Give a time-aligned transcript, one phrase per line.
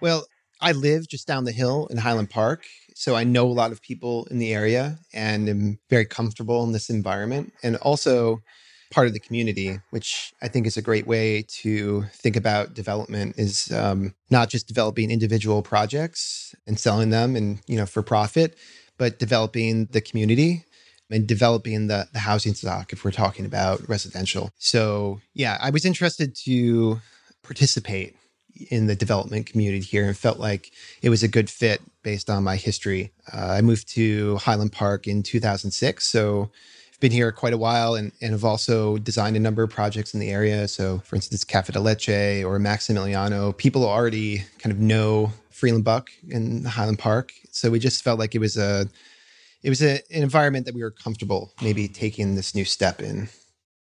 [0.00, 0.26] Well,
[0.60, 2.64] I live just down the hill in Highland Park.
[2.94, 6.72] So I know a lot of people in the area and am very comfortable in
[6.72, 7.52] this environment.
[7.62, 8.40] And also,
[8.90, 13.34] part of the community, which I think is a great way to think about development
[13.38, 18.56] is um, not just developing individual projects and selling them and, you know, for profit,
[18.96, 20.64] but developing the community
[21.10, 24.50] and developing the, the housing stock if we're talking about residential.
[24.58, 27.00] So yeah, I was interested to
[27.42, 28.16] participate
[28.70, 30.72] in the development community here and felt like
[31.02, 33.12] it was a good fit based on my history.
[33.32, 36.04] Uh, I moved to Highland Park in 2006.
[36.04, 36.50] So
[36.92, 40.14] I've been here quite a while and, and have also designed a number of projects
[40.14, 40.66] in the area.
[40.68, 46.64] So, for instance, Cafe de Leche or Maximiliano, people already kind of know FreelandBuck in
[46.64, 47.32] Highland Park.
[47.50, 48.88] So we just felt like it was a
[49.62, 53.28] it was a, an environment that we were comfortable maybe taking this new step in.